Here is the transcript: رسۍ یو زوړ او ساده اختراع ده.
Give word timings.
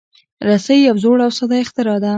رسۍ 0.47 0.77
یو 0.87 0.95
زوړ 1.03 1.17
او 1.25 1.31
ساده 1.37 1.57
اختراع 1.63 1.97
ده. 2.03 2.09